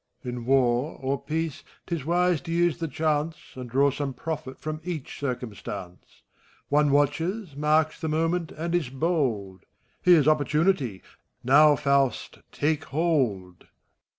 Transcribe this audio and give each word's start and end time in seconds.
In 0.23 0.45
War 0.47 0.97
or 0.99 1.21
Peace, 1.21 1.63
't 1.85 1.93
is 1.93 2.05
wise 2.05 2.41
to 2.41 2.51
use 2.51 2.79
the 2.79 2.87
chance, 2.87 3.35
And 3.53 3.69
draw 3.69 3.91
some 3.91 4.15
profit 4.15 4.57
from 4.59 4.81
each 4.83 5.19
eircuiostance. 5.21 6.23
One 6.69 6.89
watches, 6.89 7.55
marks 7.55 8.01
the 8.01 8.09
moment, 8.09 8.51
and 8.51 8.73
is 8.73 8.89
bold: 8.89 9.61
Here's 10.01 10.27
opportunity 10.27 11.03
I^now, 11.45 11.77
Faust, 11.77 12.39
take 12.51 12.85
hold! 12.85 13.59
FAUST. 13.59 13.71